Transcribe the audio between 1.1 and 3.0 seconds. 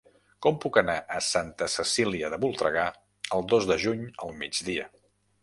a Santa Cecília de Voltregà